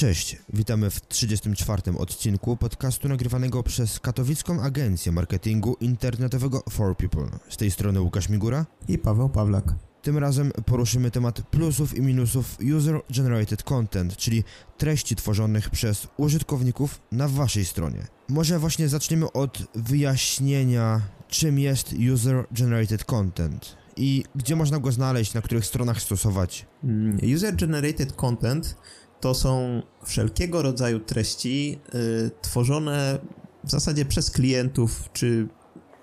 [0.00, 1.82] Cześć, witamy w 34.
[1.98, 7.28] odcinku podcastu nagrywanego przez katowicką agencję marketingu internetowego For People.
[7.48, 9.74] Z tej strony Łukasz Migura i Paweł Pawlak.
[10.02, 14.44] Tym razem poruszymy temat plusów i minusów user-generated content, czyli
[14.78, 18.06] treści tworzonych przez użytkowników na waszej stronie.
[18.28, 25.42] Może właśnie zaczniemy od wyjaśnienia, czym jest user-generated content i gdzie można go znaleźć, na
[25.42, 26.66] których stronach stosować.
[26.84, 28.76] Mm, user-generated content
[29.20, 33.18] to są wszelkiego rodzaju treści y, tworzone
[33.64, 35.48] w zasadzie przez klientów, czy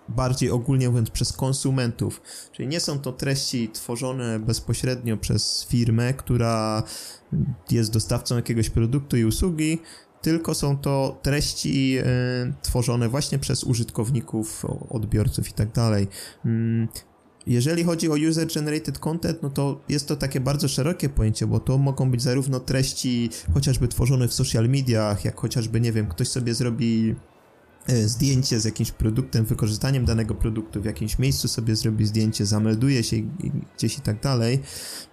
[0.09, 2.21] bardziej ogólnie mówiąc przez konsumentów.
[2.51, 6.83] Czyli nie są to treści tworzone bezpośrednio przez firmę, która
[7.71, 9.79] jest dostawcą jakiegoś produktu i usługi,
[10.21, 12.03] tylko są to treści y,
[12.61, 16.07] tworzone właśnie przez użytkowników, odbiorców i tak dalej.
[17.47, 21.77] Jeżeli chodzi o user-generated content, no to jest to takie bardzo szerokie pojęcie, bo to
[21.77, 26.53] mogą być zarówno treści chociażby tworzone w social mediach, jak chociażby, nie wiem, ktoś sobie
[26.53, 27.15] zrobi
[27.87, 33.03] e, zdjęcie z jakimś produktem, wykorzystaniem danego produktu w jakimś miejscu sobie zrobi zdjęcie, zamelduje
[33.03, 33.17] się
[33.77, 34.59] gdzieś i tak dalej.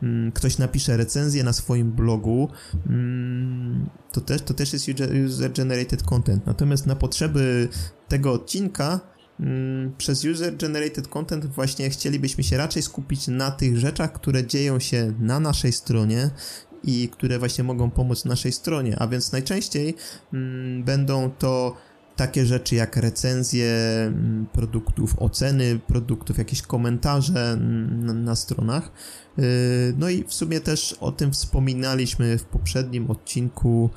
[0.03, 2.49] Mm, ktoś napisze recenzję na swoim blogu,
[2.87, 4.89] mm, to też, to też jest
[5.27, 6.47] user-generated content.
[6.47, 7.69] Natomiast na potrzeby
[8.09, 14.47] tego odcinka Mm, przez user-generated content właśnie chcielibyśmy się raczej skupić na tych rzeczach, które
[14.47, 16.31] dzieją się na naszej stronie
[16.85, 19.95] i które właśnie mogą pomóc naszej stronie, a więc najczęściej
[20.33, 21.77] mm, będą to
[22.17, 23.75] takie rzeczy jak recenzje
[24.07, 27.57] mm, produktów, oceny produktów, jakieś komentarze
[27.91, 28.93] na, na stronach.
[29.39, 33.91] Y, no i w sumie też o tym wspominaliśmy w poprzednim odcinku,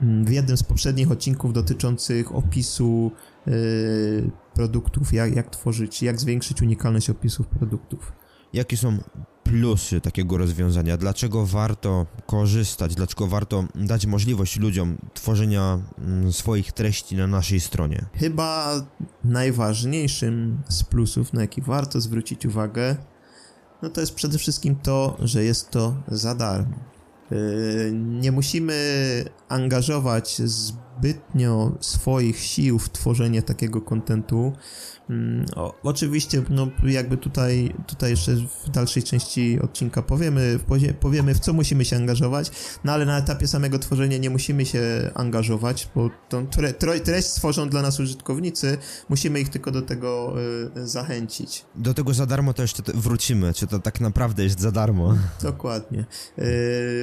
[0.00, 3.10] w jednym z poprzednich odcinków dotyczących opisu
[3.48, 8.12] y, produktów, jak, jak tworzyć, jak zwiększyć unikalność opisów produktów.
[8.52, 8.98] Jakie są
[9.42, 10.96] plusy takiego rozwiązania?
[10.96, 12.94] Dlaczego warto korzystać?
[12.94, 18.04] Dlaczego warto dać możliwość ludziom tworzenia mm, swoich treści na naszej stronie?
[18.14, 18.80] Chyba
[19.24, 22.96] najważniejszym z plusów, na jaki warto zwrócić uwagę,
[23.82, 26.76] no to jest przede wszystkim to, że jest to za darmo.
[27.30, 28.74] Yy, nie musimy
[29.48, 30.42] angażować
[30.98, 34.52] zbytnio swoich sił w tworzenie takiego kontentu.
[35.10, 38.32] Mm, o, oczywiście, no jakby tutaj, tutaj jeszcze
[38.64, 40.58] w dalszej części odcinka powiemy,
[41.00, 42.50] powiemy w co musimy się angażować,
[42.84, 46.46] no ale na etapie samego tworzenia nie musimy się angażować, bo tą
[47.04, 48.78] treść stworzą dla nas użytkownicy,
[49.08, 50.34] musimy ich tylko do tego
[50.76, 51.64] y, zachęcić.
[51.74, 55.16] Do tego za darmo to jeszcze wrócimy, czy to tak naprawdę jest za darmo?
[55.42, 56.00] Dokładnie.
[56.00, 56.04] Y,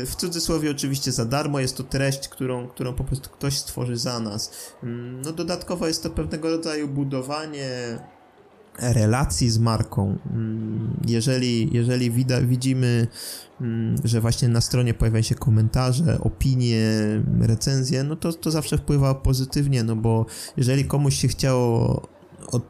[0.05, 4.19] w cudzysłowie oczywiście za darmo, jest to treść, którą, którą po prostu ktoś stworzy za
[4.19, 4.51] nas.
[4.83, 7.69] Mm, no dodatkowo jest to pewnego rodzaju budowanie
[8.79, 10.17] relacji z marką.
[10.31, 13.07] Mm, jeżeli, jeżeli wida, widzimy,
[13.61, 16.81] mm, że właśnie na stronie pojawiają się komentarze, opinie,
[17.41, 20.25] recenzje, no to, to zawsze wpływa pozytywnie, no bo
[20.57, 22.01] jeżeli komuś się chciało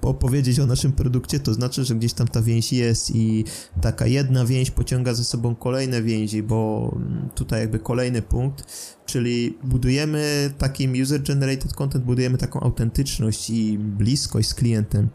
[0.02, 3.46] opowiedzieć o naszym produkcie, to znaczy, że gdzieś tam ta więź jest i
[3.82, 6.92] taka jedna więź pociąga ze sobą kolejne więzi, bo
[7.36, 8.64] tutaj jakby kolejny punkt,
[9.06, 15.10] czyli budujemy takim user-generated content, budujemy taką autentyczność i bliskość z klientem.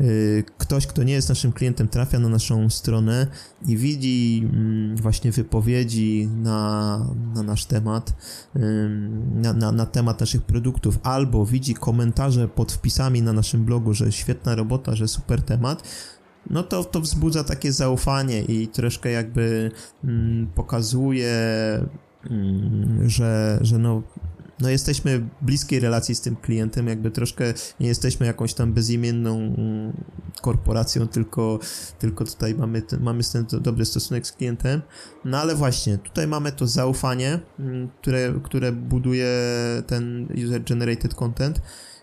[0.00, 3.26] Y, ktoś, kto nie jest naszym klientem, trafia na naszą stronę
[3.66, 6.98] i widzi mm, właśnie wypowiedzi na,
[7.34, 8.14] na nasz temat,
[9.34, 14.12] na, na, na temat naszych produktów, albo widzi komentarze pod wpisami na naszym blogu, że
[14.12, 15.82] świetna robota, że super temat,
[16.50, 19.70] no to, to wzbudza takie zaufanie i troszkę jakby
[20.04, 21.32] mm, pokazuje
[22.30, 24.02] Mm, że, że no,
[24.60, 29.38] no jesteśmy w bliskiej relacji z tym klientem, jakby troszkę nie jesteśmy jakąś tam bezimienną
[29.38, 29.92] mm,
[30.40, 31.58] korporacją, tylko,
[31.98, 34.82] tylko tutaj mamy, ten, mamy ten dobry stosunek z klientem.
[35.24, 39.28] No ale właśnie, tutaj mamy to zaufanie, mm, które, które buduje
[39.86, 41.60] ten user-generated content,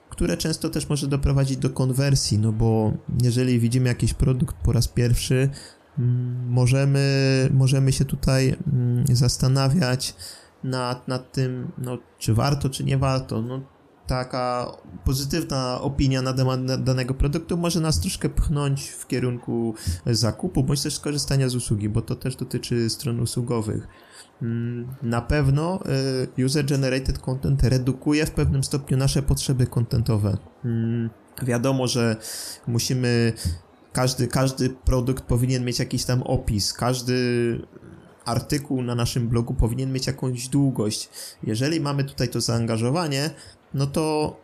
[0.10, 2.94] które często też może doprowadzić do konwersji, no bo
[3.24, 5.50] jeżeli widzimy jakiś produkt po raz pierwszy,
[6.48, 10.16] możemy, możemy się tutaj mm, zastanawiać
[10.63, 13.42] nad, nad tym, no, czy warto, czy nie warto.
[13.42, 13.62] No,
[14.07, 14.72] taka
[15.06, 19.75] pozytywna opinia na temat danego produktu może nas troszkę pchnąć w kierunku
[20.06, 23.88] zakupu, bądź też skorzystania z usługi, bo to też dotyczy stron usługowych.
[24.42, 25.80] Mm, na pewno
[26.38, 30.38] y, user-generated content redukuje w pewnym stopniu nasze potrzeby kontentowe.
[30.66, 31.10] Mm,
[31.44, 32.16] Wiadomo, że
[32.68, 33.34] musimy
[34.00, 37.16] każdy, każdy produkt powinien mieć jakiś tam opis, każdy
[38.25, 41.10] artykuł na naszym blogu powinien mieć jakąś długość.
[41.44, 43.30] Jeżeli mamy tutaj to zaangażowanie,
[43.74, 44.36] no to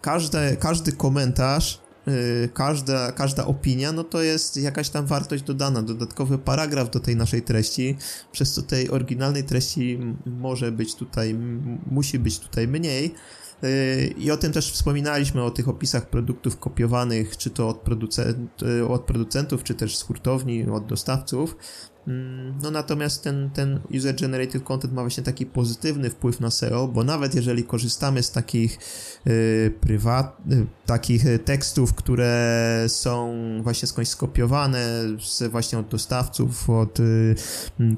[0.00, 6.38] każde, każdy komentarz, yy, każda, każda opinia, no to jest jakaś tam wartość dodana, dodatkowy
[6.38, 7.96] paragraf do tej naszej treści,
[8.32, 11.34] przez co tej oryginalnej treści może być tutaj,
[11.90, 13.14] musi być tutaj mniej.
[13.64, 18.62] Y, I o tym też wspominaliśmy, o tych opisach produktów kopiowanych, czy to od, producent,
[18.62, 21.56] y, od producentów, czy też z hurtowni, od dostawców.
[22.08, 27.04] Mm, no natomiast ten, ten user-generated content ma właśnie taki pozytywny wpływ na SEO, bo
[27.04, 28.78] nawet jeżeli korzystamy z takich
[29.26, 34.86] y, prywat, y, takich tekstów, które są właśnie skądś skopiowane
[35.20, 37.34] z, właśnie od dostawców, od y,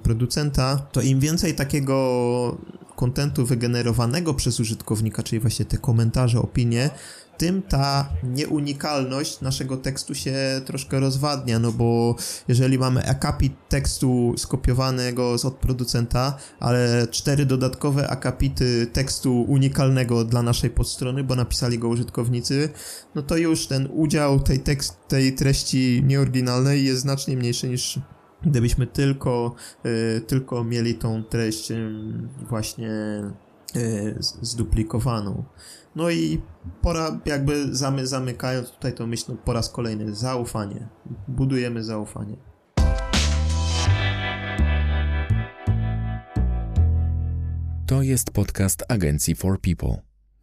[0.03, 2.59] producenta, to im więcej takiego
[3.01, 6.91] kontentu wygenerowanego przez użytkownika, czyli właśnie te komentarze, opinie,
[7.39, 10.35] tym ta nieunikalność naszego tekstu się
[10.67, 12.17] troszkę rozwadnia, no bo
[12.49, 20.71] jeżeli mamy akapit tekstu skopiowanego od producenta, ale cztery dodatkowe akapity tekstu unikalnego dla naszej
[20.71, 22.69] podstrony, bo napisali go użytkownicy,
[23.15, 27.99] no to już ten udział tej, tekst, tej treści nieoryginalnej jest znacznie mniejszy niż
[28.43, 29.55] gdybyśmy tylko,
[29.87, 31.91] y, tylko mieli tą treść y,
[32.49, 32.91] właśnie
[33.77, 35.45] y, zduplikowaną.
[35.97, 36.41] No i
[36.83, 40.89] pora, jakby zamy, zamykając tutaj to myśl, no po raz kolejny zaufanie.
[41.29, 42.37] Budujemy zaufanie.
[47.87, 49.97] To jest podcast agencji For People,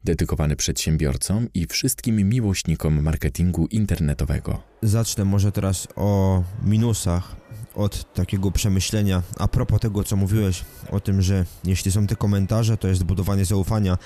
[0.03, 4.63] dedykowany przedsiębiorcom i wszystkim miłośnikom marketingu internetowego.
[4.81, 7.35] Zacznę może teraz o minusach
[7.77, 12.77] od takiego przemyślenia a propos tego, co mówiłeś o tym, że jeśli są te komentarze,
[12.77, 13.97] to jest budowanie zaufania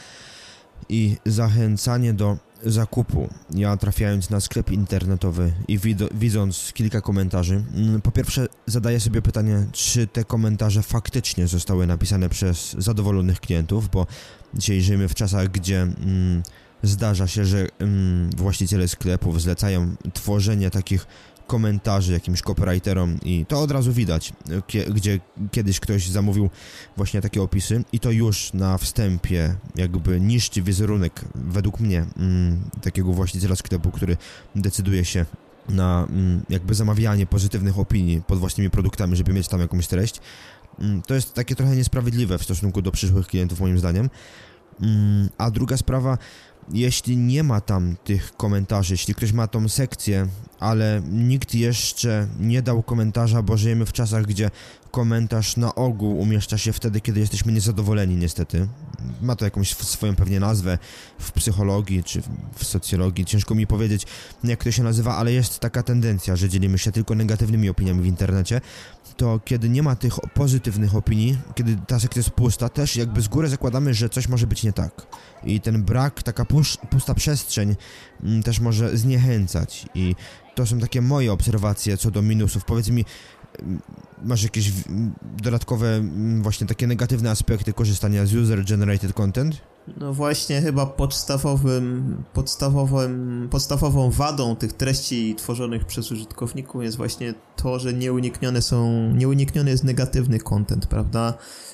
[0.89, 3.29] i zachęcanie do zakupu.
[3.53, 5.79] Ja trafiając na sklep internetowy i
[6.13, 12.29] widząc kilka komentarzy, mm, po pierwsze zadaję sobie pytanie, czy te komentarze faktycznie zostały napisane
[12.29, 14.07] przez zadowolonych klientów, bo
[14.53, 16.43] dzisiaj żyjemy w czasach, gdzie mm,
[16.83, 21.07] zdarza się, że mm, właściciele sklepów zlecają tworzenie takich
[21.51, 24.33] komentarzy jakimś copywriterom i to od razu widać,
[24.93, 25.19] gdzie
[25.51, 26.49] kiedyś ktoś zamówił
[26.97, 33.13] właśnie takie opisy i to już na wstępie jakby niszczy wizerunek według mnie mm, takiego
[33.13, 34.17] właściciela sklepu, który
[34.55, 35.25] decyduje się
[35.69, 40.19] na mm, jakby zamawianie pozytywnych opinii pod własnymi produktami, żeby mieć tam jakąś treść.
[40.79, 44.09] Mm, to jest takie trochę niesprawiedliwe w stosunku do przyszłych klientów moim zdaniem.
[45.37, 46.17] A druga sprawa,
[46.73, 50.27] jeśli nie ma tam tych komentarzy, jeśli ktoś ma tą sekcję,
[50.59, 54.51] ale nikt jeszcze nie dał komentarza, bo żyjemy w czasach, gdzie
[54.91, 58.67] komentarz na ogół umieszcza się wtedy, kiedy jesteśmy niezadowoleni, niestety.
[59.21, 60.77] Ma to jakąś swoją pewnie nazwę
[61.19, 62.21] w psychologii czy
[62.55, 64.05] w socjologii, ciężko mi powiedzieć,
[64.43, 68.05] jak to się nazywa, ale jest taka tendencja, że dzielimy się tylko negatywnymi opiniami w
[68.05, 68.61] internecie.
[69.17, 73.27] To kiedy nie ma tych pozytywnych opinii, kiedy ta sekcja jest pusta, też jakby z
[73.27, 75.07] góry zakładamy, że coś może być nie tak.
[75.43, 76.45] I ten brak, taka
[76.89, 77.75] pusta przestrzeń
[78.23, 79.85] mm, też może zniechęcać.
[79.95, 80.15] I
[80.55, 82.65] to są takie moje obserwacje co do minusów.
[82.65, 83.05] Powiedz mi,
[84.23, 84.71] masz jakieś
[85.43, 86.01] dodatkowe
[86.41, 89.61] właśnie takie negatywne aspekty korzystania z user-generated content?
[89.97, 97.79] No właśnie, chyba podstawowym, podstawowym, podstawową wadą tych treści tworzonych przez użytkowników jest właśnie to,
[97.79, 101.33] że nieuniknione są, nieunikniony jest negatywny content, prawda?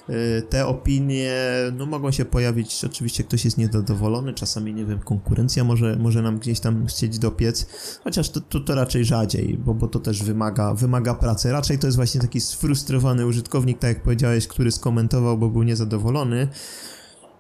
[0.10, 1.36] Y, te opinie,
[1.78, 6.40] no mogą się pojawić, oczywiście ktoś jest niezadowolony, czasami, nie wiem, konkurencja może, może nam
[6.40, 7.68] gdzieś tam chcieć dopiec,
[8.04, 11.52] chociaż to, to, to raczej rzadziej, bo, bo to też wymaga, wymaga pracy.
[11.52, 16.48] Raczej to jest właśnie taki sfrustrowany użytkownik, tak jak powiedziałeś, który skomentował, bo był niezadowolony,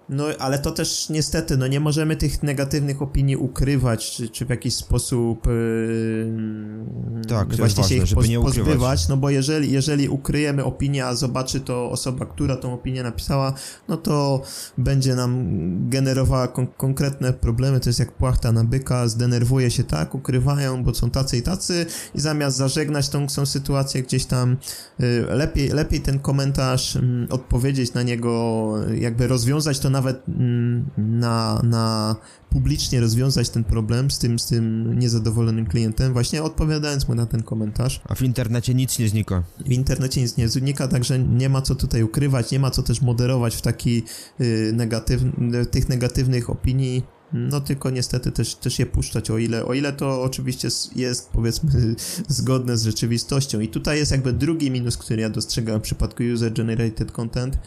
[0.10, 4.50] no, ale to też niestety, no nie możemy tych negatywnych opinii ukrywać, czy, czy w
[4.50, 10.64] jakiś sposób yy, tak, właśnie ważne, się ich poz, pozbywać, no bo jeżeli, jeżeli ukryjemy
[10.64, 13.54] opinię, a zobaczy to osoba, która tą opinię napisała,
[13.88, 14.42] no to
[14.78, 15.46] będzie nam
[15.90, 20.94] generowała kon konkretne problemy, to jest jak płachta na byka, zdenerwuje się tak, ukrywają, bo
[20.94, 21.86] są tacy i tacy
[22.16, 24.58] i zamiast zażegnać tą, tą sytuację gdzieś tam,
[25.00, 30.90] yy, lepiej, lepiej ten komentarz yy, odpowiedzieć na niego, jakby rozwiązać to na nawet mm,
[30.98, 32.16] na, na
[32.50, 37.44] publicznie rozwiązać ten problem z tym, z tym niezadowolonym klientem, właśnie odpowiadając mu na ten
[37.44, 38.02] komentarz.
[38.06, 39.44] A w internecie nic nie znika.
[39.66, 43.02] W internecie nic nie znika, także nie ma co tutaj ukrywać, nie ma co też
[43.02, 44.04] moderować w taki
[44.42, 49.74] y, negatywny, tych negatywnych opinii no tylko niestety też, też je puszczać, o ile, o
[49.74, 51.72] ile to oczywiście jest powiedzmy
[52.28, 53.60] zgodne z rzeczywistością.
[53.60, 57.58] I tutaj jest jakby drugi minus, który ja dostrzegam w przypadku user-generated content,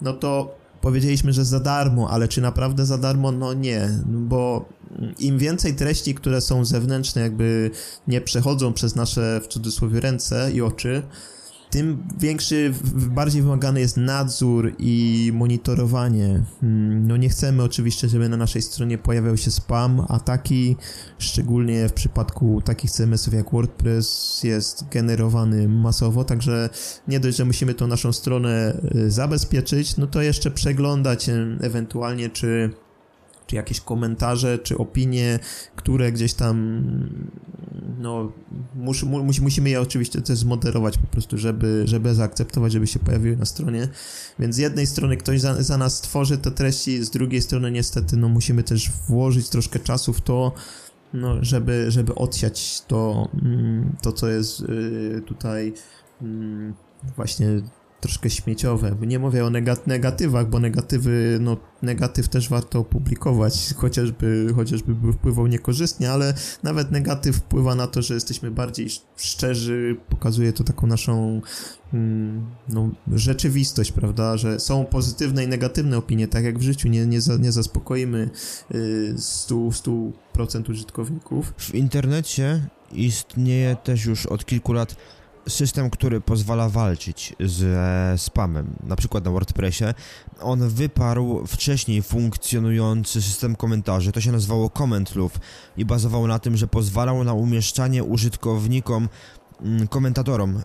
[0.00, 3.32] no to powiedzieliśmy, że za darmo, ale czy naprawdę za darmo?
[3.32, 4.68] No nie, bo
[5.18, 7.70] im więcej treści, które są zewnętrzne, jakby
[8.08, 11.02] nie przechodzą przez nasze w cudzysłowie ręce i oczy,
[11.70, 16.42] tym większy, bardziej wymagany jest nadzór i monitorowanie.
[16.60, 20.76] Hmm, no nie chcemy oczywiście, żeby na naszej stronie pojawiał się spam, ataki,
[21.18, 26.68] szczególnie w przypadku takich CMS-ów jak WordPress jest generowany masowo, także
[27.08, 31.30] nie dość, że musimy tą naszą stronę y, zabezpieczyć, no to jeszcze przeglądać
[31.60, 32.70] ewentualnie, czy
[33.46, 35.38] czy jakieś komentarze, czy opinie,
[35.76, 36.82] które gdzieś tam,
[37.98, 38.32] no,
[38.74, 43.36] mus, mus, musimy je oczywiście też zmoderować po prostu, żeby, żeby zaakceptować, żeby się pojawiły
[43.36, 43.88] na stronie.
[44.38, 48.16] Więc z jednej strony ktoś za, za nas tworzy te treści, z drugiej strony niestety,
[48.16, 50.52] no, musimy też włożyć troszkę czasu w to,
[51.14, 55.74] no, żeby, żeby odsiać to, mm, to co jest y, tutaj
[56.22, 56.74] mm,
[57.16, 57.48] właśnie
[58.06, 58.96] troszkę śmieciowe.
[59.06, 59.50] Nie mówię o
[59.86, 66.90] negatywach, bo negatywy, no negatyw też warto opublikować, chociażby, chociażby by wpływał niekorzystnie, ale nawet
[66.90, 71.40] negatyw wpływa na to, że jesteśmy bardziej szczerzy, pokazuje to taką naszą
[71.94, 77.06] mm, no, rzeczywistość, prawda, że są pozytywne i negatywne opinie, tak jak w życiu, nie,
[77.06, 78.30] nie, za, nie zaspokoimy
[79.16, 81.54] 100%, 100% użytkowników.
[81.58, 84.96] W internecie istnieje też już od kilku lat
[85.48, 89.84] system, który pozwala walczyć z spamem, na przykład na WordPressie.
[90.40, 95.14] On wyparł wcześniej funkcjonujący system komentarzy, to się nazywało Comment
[95.76, 99.08] i bazował na tym, że pozwalał na umieszczanie użytkownikom
[99.62, 100.62] mm, komentatorom e,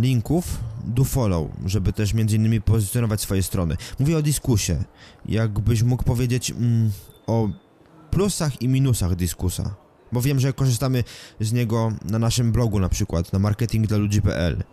[0.00, 3.76] linków do follow, żeby też między innymi pozycjonować swoje strony.
[3.98, 4.84] Mówię o dyskusie.
[5.26, 6.90] Jakbyś mógł powiedzieć mm,
[7.26, 7.48] o
[8.10, 9.83] plusach i minusach dyskusa.
[10.14, 11.04] Bo wiem, że korzystamy
[11.40, 14.64] z niego na naszym blogu na przykład, na marketingdlaludzi.pl.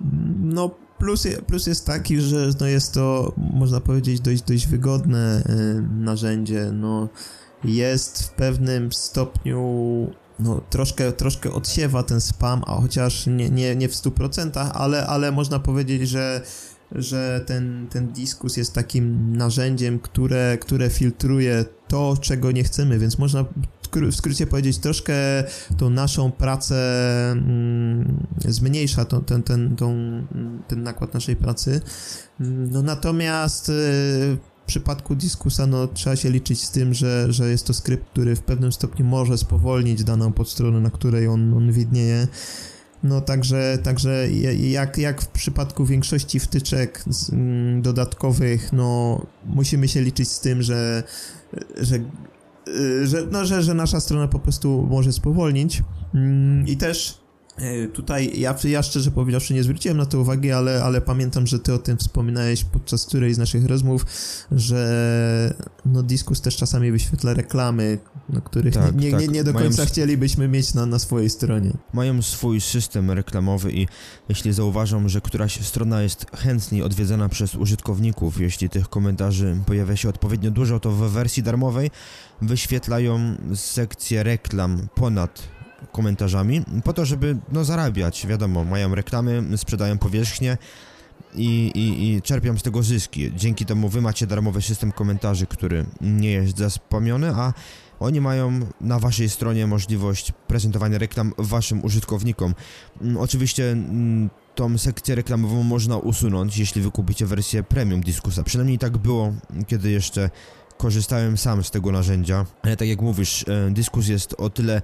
[0.42, 5.82] No, plus, plus jest taki, że no jest to, można powiedzieć, dość, dość wygodne y,
[6.04, 6.72] narzędzie.
[6.74, 7.10] No,
[7.64, 9.62] jest w pewnym stopniu
[10.40, 15.32] no, troszkę, troszkę odsiewa ten spam, a chociaż nie, nie, nie w 100%, ale, ale
[15.32, 16.42] można powiedzieć, że
[16.96, 23.18] że ten, ten dyskus jest takim narzędziem, które, które filtruje to, czego nie chcemy, więc
[23.18, 23.46] można
[23.92, 25.14] w skrócie powiedzieć, troszkę
[25.78, 26.76] tą naszą pracę
[27.32, 29.96] mm, zmniejsza to, ten, ten, tą,
[30.68, 31.82] ten nakład naszej pracy.
[32.40, 37.68] No natomiast y, w przypadku dyskusa no, trzeba się liczyć z tym, że, że jest
[37.68, 42.28] to skrypt, który w pewnym stopniu może spowolnić daną podstronę, na której on, on widnieje.
[43.04, 50.30] No także, także jak, jak w przypadku większości wtyczek mm, dodatkowych, no musimy się liczyć
[50.32, 51.04] z tym, że,
[51.78, 52.00] że
[53.04, 55.84] że, no, że, że nasza strona po prostu może spowolnić.
[56.14, 57.21] Mm, I też y,
[57.94, 61.74] Tutaj ja, ja szczerze powiedziawszy nie zwróciłem na to uwagi, ale, ale pamiętam, że ty
[61.74, 64.06] o tym wspominałeś podczas którejś z naszych rozmów,
[64.52, 65.54] że
[65.86, 67.98] no Diskus też czasami wyświetla reklamy,
[68.30, 69.22] na których tak, nie, tak.
[69.22, 71.72] nie, nie do końca mają, chcielibyśmy mieć na, na swojej stronie.
[71.94, 73.88] Mają swój system reklamowy i
[74.30, 80.10] jeśli zauważą, że któraś strona jest chętniej odwiedzana przez użytkowników, jeśli tych komentarzy pojawia się
[80.10, 81.92] odpowiednio dużo, to w wersji darmowej
[82.42, 85.61] wyświetlają sekcję reklam ponad
[85.92, 88.28] komentarzami, po to, żeby no, zarabiać.
[88.28, 90.58] Wiadomo, mają reklamy, sprzedają powierzchnię
[91.36, 93.32] i, i, i czerpią z tego zyski.
[93.36, 97.54] Dzięki temu wy macie darmowy system komentarzy, który nie jest zaspamiony, a
[98.00, 102.56] oni mają na waszej stronie możliwość prezentowania reklam waszym użytkownikom.
[103.02, 108.44] Mm, oczywiście mm, tą sekcję reklamową można usunąć, jeśli wykupicie wersję premium Diskusa.
[108.44, 109.34] Przynajmniej tak było,
[109.68, 110.30] kiedy jeszcze
[110.78, 112.46] korzystałem sam z tego narzędzia.
[112.62, 114.82] Ale tak jak mówisz, e, dyskus jest o tyle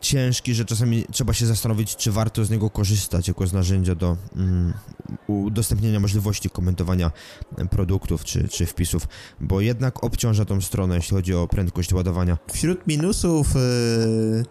[0.00, 4.16] ciężki, że czasami trzeba się zastanowić, czy warto z niego korzystać jako z narzędzia do
[4.36, 4.74] mm,
[5.26, 7.10] udostępnienia możliwości komentowania
[7.70, 9.08] produktów czy, czy wpisów,
[9.40, 12.38] bo jednak obciąża tą stronę, jeśli chodzi o prędkość ładowania.
[12.52, 14.44] Wśród minusów, yy,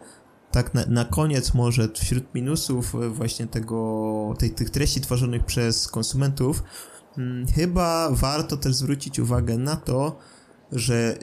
[0.51, 6.63] tak na, na, koniec może, wśród minusów właśnie tego, tej, tych treści tworzonych przez konsumentów,
[7.17, 7.24] yy,
[7.56, 10.20] chyba warto też zwrócić uwagę na to,
[10.72, 11.17] że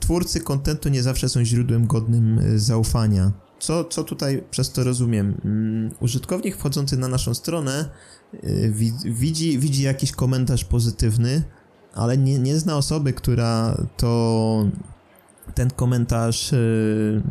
[0.00, 3.32] twórcy kontentu nie zawsze są źródłem godnym e, zaufania.
[3.58, 5.40] Co, co tutaj przez to rozumiem?
[5.44, 7.90] Mm, użytkownik wchodzący na naszą stronę
[8.34, 8.38] e,
[9.04, 11.42] widzi, widzi jakiś komentarz pozytywny,
[11.94, 14.66] ale nie, nie zna osoby, która to
[15.54, 17.22] ten komentarz yy,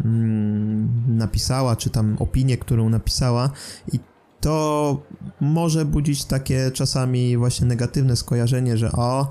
[1.08, 3.52] napisała, czy tam opinię, którą napisała
[3.94, 4.00] i
[4.42, 4.98] to
[5.42, 9.28] może budzić takie czasami właśnie negatywne skojarzenie, że o,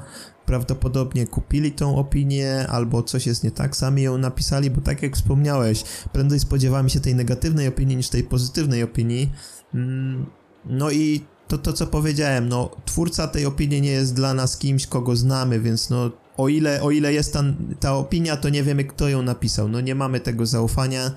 [0.48, 5.16] prawdopodobnie kupili tą opinię, albo coś jest nie tak, sami ją napisali, bo tak jak
[5.16, 9.30] wspomniałeś, prędzej spodziewamy się tej negatywnej opinii niż tej pozytywnej opinii.
[9.74, 10.26] Mm,
[10.66, 14.86] no i to, to co powiedziałem, no twórca tej opinii nie jest dla nas kimś,
[14.86, 17.44] kogo znamy, więc no o ile, o ile jest ta,
[17.80, 19.68] ta opinia, to nie wiemy, kto ją napisał.
[19.68, 21.10] No nie mamy tego zaufania.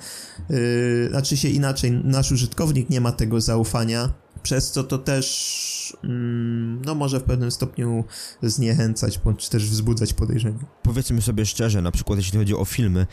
[0.50, 4.10] Yy, znaczy się inaczej, nasz użytkownik nie ma tego zaufania,
[4.44, 8.04] przez co to też mm, no może w pewnym stopniu
[8.42, 10.60] zniechęcać, bądź też wzbudzać podejrzenia.
[10.84, 13.08] Powiedzmy sobie szczerze, na przykład jeśli chodzi o filmy,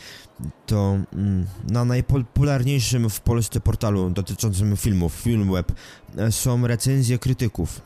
[0.67, 5.73] to mm, na najpopularniejszym w Polsce portalu dotyczącym filmów, Filmweb,
[6.17, 7.81] e, są recenzje krytyków.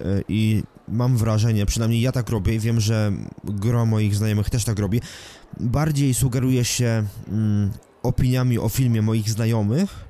[0.00, 3.12] E, I mam wrażenie, przynajmniej ja tak robię i wiem, że
[3.44, 5.00] gro moich znajomych też tak robi,
[5.60, 7.70] bardziej sugeruje się mm,
[8.02, 10.03] opiniami o filmie moich znajomych,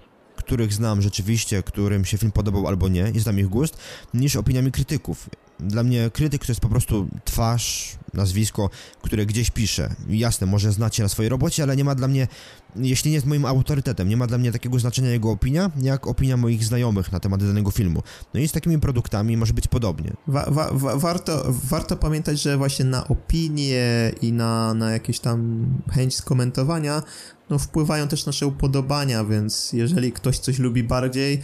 [0.47, 3.77] których znam rzeczywiście, którym się film podobał albo nie i znam ich gust,
[4.15, 5.29] niż opiniami krytyków.
[5.65, 8.71] Dla mnie krytyk to jest po prostu twarz, nazwisko,
[9.03, 9.95] które gdzieś pisze.
[10.09, 12.29] Jasne, może znać się na swojej robocie, ale nie ma dla mnie,
[12.77, 16.37] jeśli nie jest moim autorytetem, nie ma dla mnie takiego znaczenia jego opinia, jak opinia
[16.37, 18.03] moich znajomych na temat danego filmu.
[18.35, 20.13] No i z takimi produktami może być podobnie.
[20.27, 25.67] Wa wa wa warto, warto pamiętać, że właśnie na opinię i na, na jakieś tam
[25.91, 27.03] chęć skomentowania
[27.51, 31.43] no wpływają też nasze upodobania, więc jeżeli ktoś coś lubi bardziej,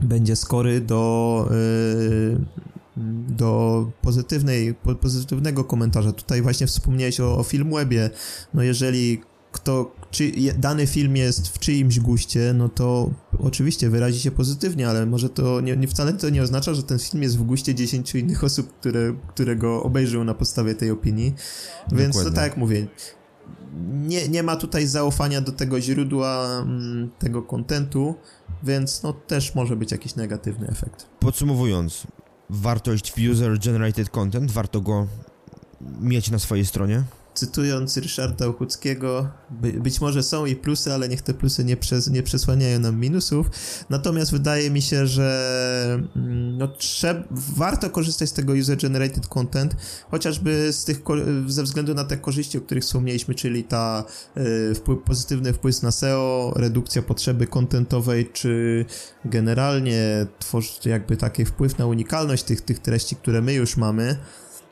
[0.00, 2.40] będzie skory do, yy,
[3.28, 6.12] do pozytywnej, pozytywnego komentarza.
[6.12, 8.10] Tutaj właśnie wspomniałeś o, o Filmwebie.
[8.54, 9.20] No jeżeli
[9.54, 15.06] kto, czy dany film jest w czyimś guście, no to oczywiście wyrazi się pozytywnie, ale
[15.06, 18.14] może to nie, nie wcale to nie oznacza, że ten film jest w guście 10
[18.14, 21.34] innych osób, które, które go obejrzą na podstawie tej opinii.
[21.92, 22.86] Więc to tak jak mówię,
[23.92, 28.14] nie, nie ma tutaj zaufania do tego źródła mm, tego kontentu,
[28.62, 31.06] więc no też może być jakiś negatywny efekt.
[31.20, 32.06] Podsumowując,
[32.54, 35.06] wartość w user-generated content, warto go
[36.00, 37.02] mieć na swojej stronie?
[37.34, 42.10] Cytując Ryszarda Ochuckiego, by, być może są i plusy, ale niech te plusy nie, przez,
[42.10, 43.50] nie przesłaniają nam minusów.
[43.90, 49.76] Natomiast wydaje mi się, że mm, no, trzeb, warto korzystać z tego user-generated content,
[50.10, 51.02] chociażby z tych,
[51.46, 54.04] ze względu na te korzyści, o których wspomnieliśmy, czyli ta
[54.70, 58.84] y, wpływ, pozytywny wpływ na SEO, redukcja potrzeby kontentowej, czy
[59.24, 64.16] generalnie tworzyć jakby taki wpływ na unikalność tych, tych treści, które my już mamy.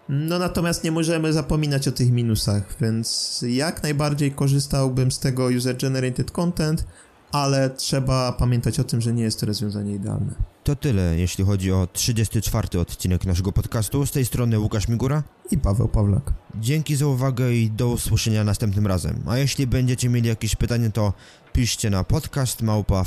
[0.08, 6.30] No natomiast nie możemy zapominać o tych minusach, więc jak najbardziej korzystałbym z tego user-generated
[6.30, 6.84] content,
[7.32, 10.34] ale trzeba pamiętać o tym, że nie jest to rozwiązanie idealne.
[10.64, 14.06] To tyle, jeśli chodzi o 34 odcinek naszego podcastu.
[14.06, 16.32] Z tej strony Łukasz Migura i Paweł Pawlak.
[16.60, 19.22] Dzięki za uwagę i do usłyszenia następnym razem.
[19.26, 21.12] A jeśli będziecie mieli jakieś pytanie, to
[21.52, 23.04] piszcie na podcast małpa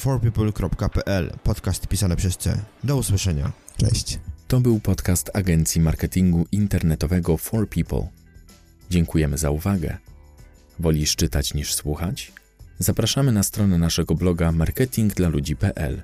[1.43, 2.61] Podcast pisane przez C.
[2.83, 3.51] Do usłyszenia.
[3.77, 4.19] Cześć.
[4.47, 8.07] To był podcast agencji marketingu internetowego For People.
[8.89, 9.97] Dziękujemy za uwagę.
[10.79, 12.31] Wolisz czytać niż słuchać?
[12.79, 16.03] Zapraszamy na stronę naszego bloga marketingdlaludzi.pl.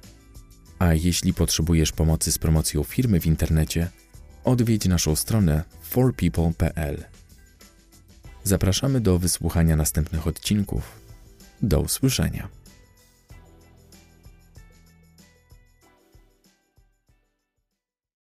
[0.80, 3.88] A jeśli potrzebujesz pomocy z promocją firmy w internecie,
[4.44, 7.04] odwiedź naszą stronę forpeople.pl.
[8.44, 11.00] Zapraszamy do wysłuchania następnych odcinków.
[11.62, 12.61] Do usłyszenia.